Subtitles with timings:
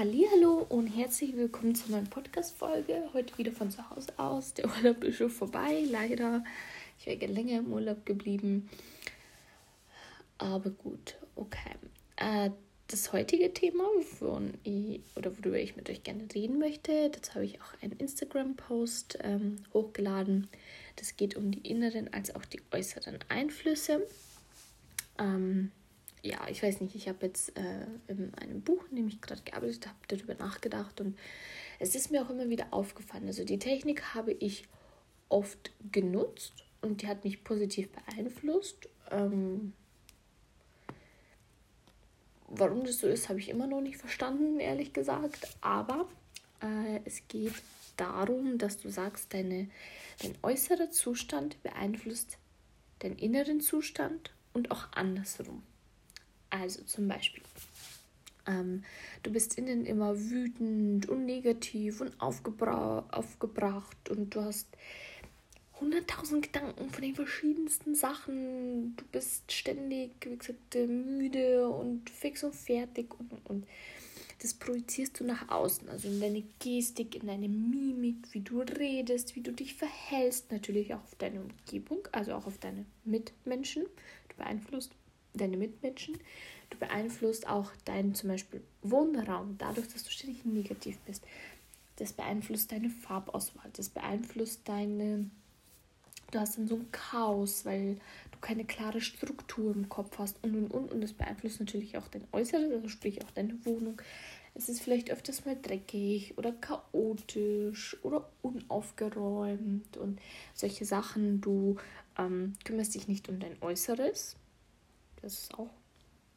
[0.00, 3.10] Hallo und herzlich willkommen zu meiner Podcast-Folge.
[3.14, 4.54] Heute wieder von zu Hause aus.
[4.54, 6.44] Der Urlaub ist schon vorbei, leider.
[7.00, 8.70] Ich wäre länger im Urlaub geblieben.
[10.38, 11.74] Aber gut, okay.
[12.14, 12.50] Äh,
[12.86, 17.46] das heutige Thema, wovon ich, oder worüber ich mit euch gerne reden möchte, dazu habe
[17.46, 20.46] ich auch einen Instagram-Post ähm, hochgeladen.
[20.94, 24.06] Das geht um die inneren als auch die äußeren Einflüsse.
[25.18, 25.72] Ähm,
[26.22, 29.42] ja, ich weiß nicht, ich habe jetzt äh, in einem Buch, in dem ich gerade
[29.42, 31.18] gearbeitet habe, darüber nachgedacht und
[31.78, 33.26] es ist mir auch immer wieder aufgefallen.
[33.26, 34.64] Also die Technik habe ich
[35.28, 38.88] oft genutzt und die hat mich positiv beeinflusst.
[39.10, 39.72] Ähm,
[42.48, 45.56] warum das so ist, habe ich immer noch nicht verstanden, ehrlich gesagt.
[45.60, 46.08] Aber
[46.60, 47.54] äh, es geht
[47.96, 49.68] darum, dass du sagst, deine,
[50.22, 52.38] dein äußerer Zustand beeinflusst
[53.00, 55.62] deinen inneren Zustand und auch andersrum.
[56.50, 57.42] Also zum Beispiel,
[58.46, 58.82] ähm,
[59.22, 64.68] du bist innen immer wütend und negativ und aufgebra aufgebracht und du hast
[65.80, 68.96] hunderttausend Gedanken von den verschiedensten Sachen.
[68.96, 73.66] Du bist ständig, wie gesagt, müde und fix und fertig und, und, und.
[74.40, 79.34] Das projizierst du nach außen, also in deine Gestik, in deine Mimik, wie du redest,
[79.34, 83.84] wie du dich verhältst, natürlich auch auf deine Umgebung, also auch auf deine Mitmenschen.
[84.28, 84.92] Du beeinflusst
[85.38, 86.18] deine Mitmenschen.
[86.70, 91.24] Du beeinflusst auch deinen zum Beispiel Wohnraum, dadurch, dass du ständig negativ bist.
[91.96, 95.30] Das beeinflusst deine Farbauswahl, das beeinflusst deine.
[96.30, 97.94] Du hast dann so ein Chaos, weil
[98.32, 100.92] du keine klare Struktur im Kopf hast und und und.
[100.92, 104.00] Und das beeinflusst natürlich auch dein Äußeres, also sprich auch deine Wohnung.
[104.54, 110.20] Es ist vielleicht öfters mal dreckig oder chaotisch oder unaufgeräumt und
[110.52, 111.40] solche Sachen.
[111.40, 111.76] Du
[112.18, 114.36] ähm, kümmerst dich nicht um dein Äußeres,
[115.22, 115.70] das ist auch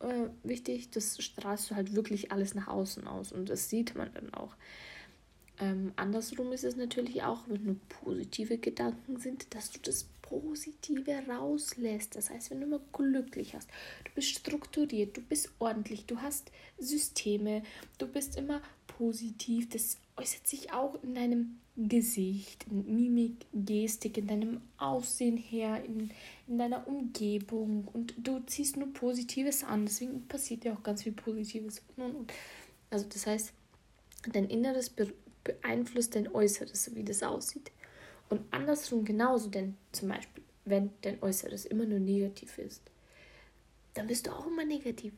[0.00, 0.90] äh, wichtig.
[0.90, 4.56] Das strahlst du halt wirklich alles nach außen aus und das sieht man dann auch.
[5.60, 11.22] Ähm, andersrum ist es natürlich auch, wenn nur positive Gedanken sind, dass du das Positive
[11.28, 12.16] rauslässt.
[12.16, 13.68] Das heißt, wenn du immer glücklich hast,
[14.04, 17.62] du bist strukturiert, du bist ordentlich, du hast Systeme,
[17.98, 19.68] du bist immer positiv.
[19.68, 26.10] Das äußert sich auch in deinem Gesicht, in Mimik, Gestik, in deinem Aussehen her, in,
[26.46, 29.86] in deiner Umgebung und du ziehst nur Positives an.
[29.86, 31.82] Deswegen passiert ja auch ganz viel Positives.
[32.90, 33.52] Also das heißt,
[34.32, 34.90] dein Inneres
[35.52, 37.70] beeinflusst dein Äußeres, wie das aussieht.
[38.28, 42.82] Und andersrum genauso, denn zum Beispiel, wenn dein Äußeres immer nur negativ ist,
[43.94, 45.12] dann bist du auch immer negativ.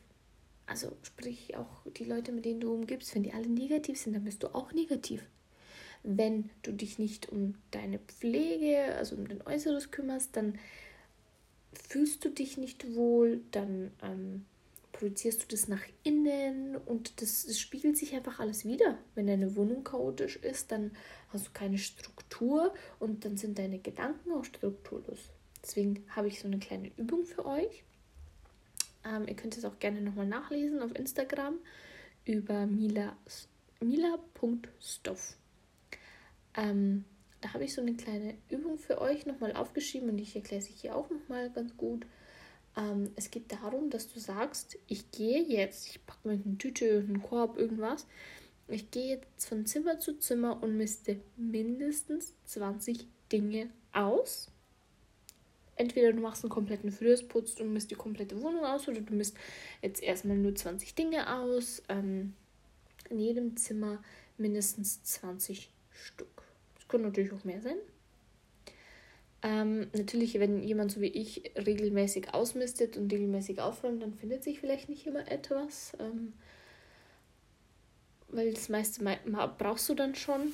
[0.65, 4.23] Also sprich auch die Leute, mit denen du umgibst, wenn die alle negativ sind, dann
[4.23, 5.21] bist du auch negativ.
[6.03, 10.57] Wenn du dich nicht um deine Pflege, also um dein Äußeres kümmerst, dann
[11.73, 14.45] fühlst du dich nicht wohl, dann ähm,
[14.93, 18.97] projizierst du das nach innen und das, das, spiegelt sich einfach alles wieder.
[19.15, 20.91] Wenn deine Wohnung chaotisch ist, dann
[21.29, 25.19] hast du keine Struktur und dann sind deine Gedanken auch strukturlos.
[25.61, 27.83] Deswegen habe ich so eine kleine Übung für euch.
[29.05, 31.55] Ähm, ihr könnt es auch gerne nochmal nachlesen auf Instagram
[32.25, 33.27] über mila.stoff.
[36.55, 37.03] Ähm,
[37.41, 40.71] da habe ich so eine kleine Übung für euch nochmal aufgeschrieben und ich erkläre sie
[40.71, 42.05] hier auch nochmal ganz gut.
[42.75, 47.05] Ähm, es geht darum, dass du sagst, ich gehe jetzt, ich packe mir eine Tüte,
[47.07, 48.07] einen Korb, irgendwas.
[48.67, 54.49] Ich gehe jetzt von Zimmer zu Zimmer und misste mindestens 20 Dinge aus
[55.75, 59.37] entweder du machst einen kompletten Frühjahrsputz und misst die komplette Wohnung aus oder du misst
[59.81, 61.81] jetzt erstmal nur 20 Dinge aus.
[61.89, 62.33] Ähm,
[63.09, 64.01] in jedem Zimmer
[64.37, 66.43] mindestens 20 Stück.
[66.75, 67.77] Das können natürlich auch mehr sein.
[69.43, 74.59] Ähm, natürlich, wenn jemand so wie ich regelmäßig ausmistet und regelmäßig aufräumt, dann findet sich
[74.59, 75.93] vielleicht nicht immer etwas.
[75.99, 76.33] Ähm,
[78.29, 79.03] weil das meiste
[79.57, 80.53] brauchst du dann schon.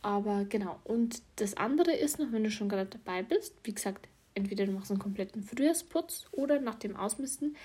[0.00, 0.78] Aber genau.
[0.84, 4.72] Und das andere ist noch, wenn du schon gerade dabei bist, wie gesagt, entweder du
[4.72, 7.56] machst einen kompletten Frühjahrsputz oder nach dem Ausmisten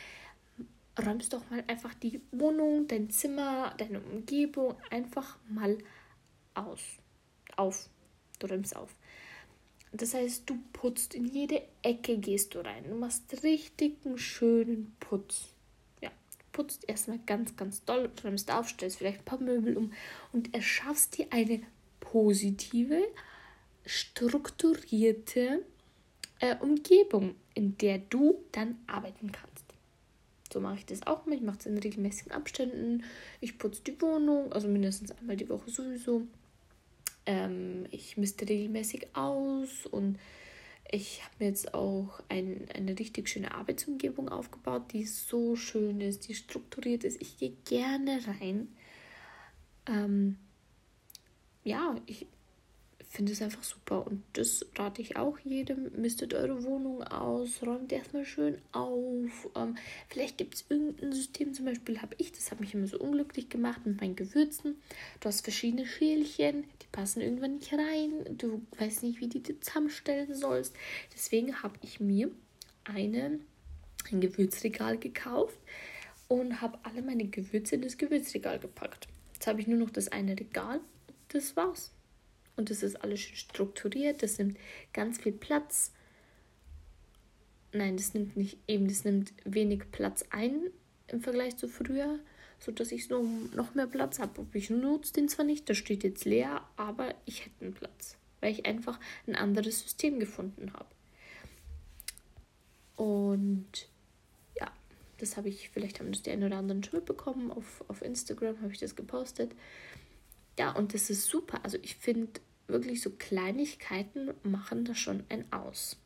[0.99, 5.77] räumst doch mal einfach die Wohnung, dein Zimmer, deine Umgebung einfach mal
[6.53, 6.81] aus.
[7.55, 7.89] Auf.
[8.39, 8.95] Du räumst auf.
[9.95, 12.83] Das heißt, du putzt in jede Ecke, gehst du rein.
[12.89, 15.49] Du machst richtig einen schönen Putz.
[16.01, 16.09] Ja,
[16.51, 19.93] putzt erstmal ganz, ganz doll, räumst auf, stellst vielleicht ein paar Möbel um
[20.31, 21.61] und erschaffst dir eine
[21.99, 23.03] positive,
[23.85, 25.63] strukturierte
[26.39, 29.63] äh, Umgebung, in der du dann arbeiten kannst.
[30.51, 31.35] So mache ich das auch mal.
[31.35, 33.03] Ich mache es in regelmäßigen Abständen.
[33.41, 36.23] Ich putze die Wohnung, also mindestens einmal die Woche sowieso.
[37.25, 40.19] Ähm, ich misste regelmäßig aus und
[40.91, 46.27] ich habe mir jetzt auch ein, eine richtig schöne Arbeitsumgebung aufgebaut, die so schön ist,
[46.27, 47.21] die strukturiert ist.
[47.21, 48.67] Ich gehe gerne rein
[49.87, 50.37] Ähm,
[51.63, 52.27] ja, ich
[53.13, 55.91] finde es einfach super und das rate ich auch jedem.
[56.01, 59.49] Mistet eure Wohnung aus, räumt erstmal schön auf.
[59.55, 59.77] Ähm,
[60.09, 63.49] vielleicht gibt es irgendein System, zum Beispiel habe ich, das hat mich immer so unglücklich
[63.49, 64.81] gemacht mit meinen Gewürzen.
[65.19, 68.35] Du hast verschiedene Schälchen, die passen irgendwann nicht rein.
[68.35, 70.75] Du weißt nicht, wie die du zusammenstellen sollst.
[71.13, 72.31] Deswegen habe ich mir
[72.83, 73.39] eine,
[74.11, 75.59] ein Gewürzregal gekauft
[76.29, 79.07] und habe alle meine Gewürze in das Gewürzregal gepackt.
[79.35, 80.79] Jetzt habe ich nur noch das eine Regal.
[81.27, 81.92] Das war's.
[82.55, 84.21] Und das ist alles strukturiert.
[84.21, 84.57] Das nimmt
[84.93, 85.91] ganz viel Platz.
[87.71, 90.69] Nein, das nimmt nicht eben, das nimmt wenig Platz ein
[91.07, 92.19] im Vergleich zu früher,
[92.59, 93.23] sodass ich noch,
[93.55, 94.45] noch mehr Platz habe.
[94.53, 98.51] Ich nutze den zwar nicht, das steht jetzt leer, aber ich hätte einen Platz, weil
[98.51, 100.85] ich einfach ein anderes System gefunden habe.
[102.95, 103.87] Und
[104.59, 104.71] ja,
[105.17, 108.61] das habe ich, vielleicht haben das die einen oder anderen schon mitbekommen, auf, auf Instagram
[108.61, 109.51] habe ich das gepostet.
[110.57, 111.59] Ja, und das ist super.
[111.63, 115.97] Also ich finde wirklich so Kleinigkeiten machen da schon ein Aus.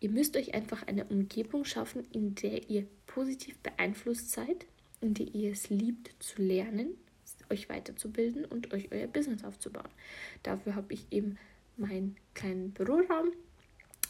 [0.00, 4.66] Ihr müsst euch einfach eine Umgebung schaffen, in der ihr positiv beeinflusst seid,
[5.00, 6.90] in der ihr es liebt zu lernen,
[7.50, 9.88] euch weiterzubilden und euch euer Business aufzubauen.
[10.42, 11.36] Dafür habe ich eben
[11.76, 13.32] meinen kleinen Büroraum.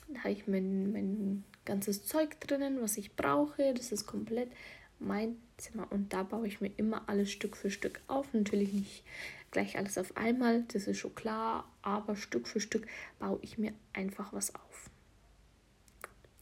[0.08, 3.72] Da habe ich mein, mein ganzes Zeug drinnen, was ich brauche.
[3.74, 4.50] Das ist komplett
[4.98, 5.90] mein Zimmer.
[5.90, 8.32] Und da baue ich mir immer alles Stück für Stück auf.
[8.32, 9.04] Natürlich nicht
[9.50, 12.86] gleich alles auf einmal, das ist schon klar, aber Stück für Stück
[13.18, 14.90] baue ich mir einfach was auf.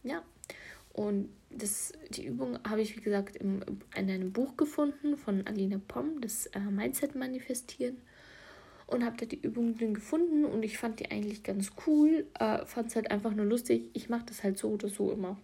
[0.02, 0.22] Ja,
[0.92, 3.62] und das, die Übung habe ich, wie gesagt, im,
[3.94, 7.98] in einem Buch gefunden von Alina Pomm, das äh, Mindset Manifestieren.
[8.86, 12.24] Und habe da die Übung drin gefunden und ich fand die eigentlich ganz cool.
[12.38, 13.90] Äh, fand es halt einfach nur lustig.
[13.94, 15.36] Ich mache das halt so oder so immer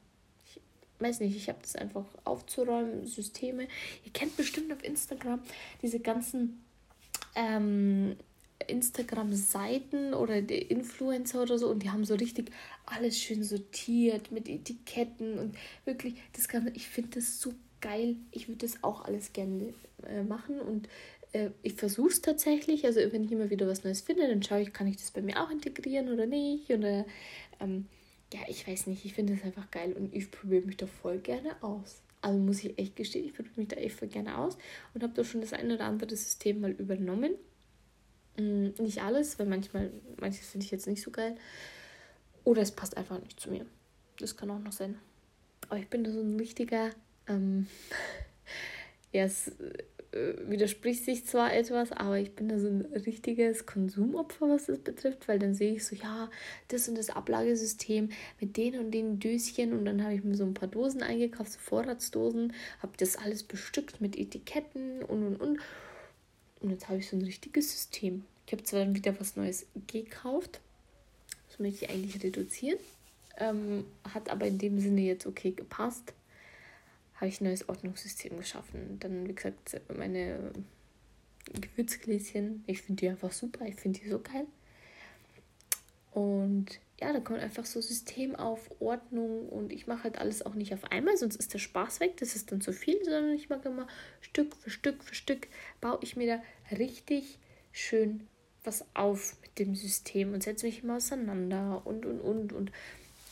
[1.02, 3.64] weiß nicht, ich habe das einfach aufzuräumen, Systeme.
[4.04, 5.40] Ihr kennt bestimmt auf Instagram
[5.82, 6.62] diese ganzen
[7.34, 8.16] ähm,
[8.66, 12.50] Instagram-Seiten oder Influencer oder so und die haben so richtig
[12.86, 18.16] alles schön sortiert mit Etiketten und wirklich das Ganze, ich finde das so geil.
[18.30, 19.74] Ich würde das auch alles gerne
[20.06, 20.88] äh, machen und
[21.32, 22.86] äh, ich versuche es tatsächlich.
[22.86, 25.20] Also wenn ich immer wieder was Neues finde, dann schaue ich, kann ich das bei
[25.20, 27.04] mir auch integrieren oder nicht oder
[27.60, 27.86] ähm,
[28.32, 31.18] ja, ich weiß nicht, ich finde es einfach geil und ich probiere mich da voll
[31.18, 32.02] gerne aus.
[32.20, 34.56] Also muss ich echt gestehen, ich probiere mich da echt voll gerne aus
[34.94, 37.32] und habe da schon das ein oder andere System mal übernommen.
[38.36, 41.36] Hm, nicht alles, weil manchmal, manches finde ich jetzt nicht so geil.
[42.44, 43.66] Oder es passt einfach nicht zu mir.
[44.18, 44.98] Das kann auch noch sein.
[45.68, 46.90] Aber ich bin da so ein richtiger,
[47.28, 47.66] ähm,
[49.12, 49.52] ja, es
[50.12, 54.78] äh, widerspricht sich zwar etwas, aber ich bin da so ein richtiges Konsumopfer, was das
[54.78, 56.30] betrifft, weil dann sehe ich so, ja,
[56.68, 60.44] das und das Ablagesystem mit den und den Döschen und dann habe ich mir so
[60.44, 65.60] ein paar Dosen eingekauft, so Vorratsdosen, habe das alles bestückt mit Etiketten und und und.
[66.60, 68.24] Und jetzt habe ich so ein richtiges System.
[68.46, 70.60] Ich habe zwar dann wieder was Neues gekauft,
[71.48, 72.78] das möchte ich eigentlich reduzieren,
[73.38, 76.12] ähm, hat aber in dem Sinne jetzt okay gepasst
[77.22, 78.98] habe ich ein neues Ordnungssystem geschaffen.
[78.98, 80.50] Dann, wie gesagt, meine
[81.52, 82.64] Gewürzgläschen.
[82.66, 83.64] Ich finde die einfach super.
[83.64, 84.44] Ich finde die so geil.
[86.10, 90.54] Und ja, da kommt einfach so System auf, Ordnung und ich mache halt alles auch
[90.54, 92.16] nicht auf einmal, sonst ist der Spaß weg.
[92.16, 93.86] Das ist dann zu viel, sondern ich mache immer
[94.20, 95.46] Stück für Stück für Stück,
[95.80, 97.38] baue ich mir da richtig
[97.70, 98.26] schön
[98.64, 102.52] was auf mit dem System und setze mich immer auseinander und und und.
[102.52, 102.72] Und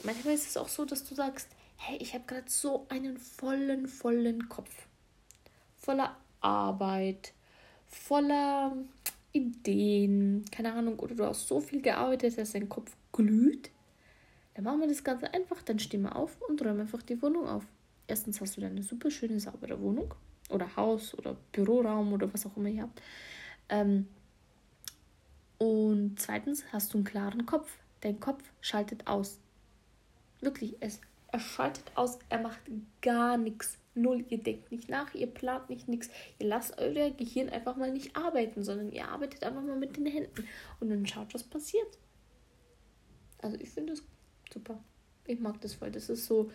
[0.04, 1.49] manchmal ist es auch so, dass du sagst,
[1.82, 4.87] hey, ich habe gerade so einen vollen, vollen Kopf.
[5.78, 7.32] Voller Arbeit,
[7.88, 8.76] voller
[9.32, 13.70] Ideen, keine Ahnung, oder du hast so viel gearbeitet, dass dein Kopf glüht.
[14.54, 17.49] Dann machen wir das Ganze einfach, dann stehen wir auf und räumen einfach die Wohnung
[17.49, 17.64] auf.
[18.06, 20.14] Erstens hast du dann eine super schöne, saubere Wohnung
[20.50, 23.00] oder Haus oder Büroraum oder was auch immer ihr habt.
[23.70, 24.06] Ähm,
[25.56, 27.78] und zweitens hast du einen klaren Kopf.
[28.02, 29.38] Dein Kopf schaltet aus.
[30.40, 31.00] Wirklich, es
[31.32, 32.60] er schaltet aus, er macht
[33.02, 33.78] gar nichts.
[33.94, 36.08] Null, ihr denkt nicht nach, ihr plant nicht nichts.
[36.38, 40.06] Ihr lasst euer Gehirn einfach mal nicht arbeiten, sondern ihr arbeitet einfach mal mit den
[40.06, 40.46] Händen
[40.78, 41.99] und dann schaut, was passiert.
[43.38, 44.02] Also ich finde das
[44.52, 44.82] super.
[45.26, 45.90] Ich mag das voll.
[45.90, 46.50] Das ist so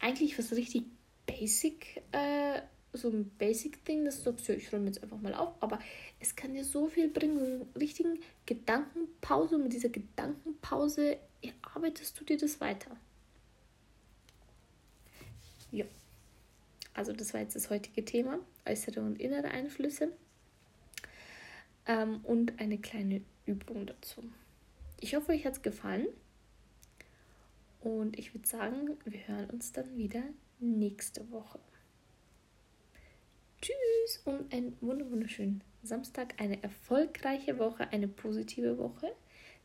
[0.00, 0.84] eigentlich was richtig
[1.26, 2.60] basic, äh,
[2.92, 5.80] so ein Basic-Ding, das sagst, ja, ich räume jetzt einfach mal auf, aber
[6.20, 9.56] es kann dir so viel bringen, so einen richtigen Gedankenpause.
[9.56, 12.96] Und mit dieser Gedankenpause erarbeitest du dir das weiter.
[15.74, 15.86] Ja.
[16.94, 20.12] Also das war jetzt das heutige Thema, äußere und innere Einflüsse.
[21.86, 24.22] Ähm, und eine kleine Übung dazu.
[25.00, 26.06] Ich hoffe, euch hat es gefallen.
[27.80, 30.22] Und ich würde sagen, wir hören uns dann wieder
[30.60, 31.58] nächste Woche.
[33.60, 34.22] Tschüss.
[34.24, 39.12] Und einen wunderschönen Samstag, eine erfolgreiche Woche, eine positive Woche,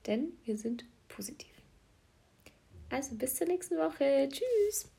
[0.07, 1.53] denn wir sind positiv.
[2.89, 4.27] Also bis zur nächsten Woche.
[4.29, 4.89] Tschüss.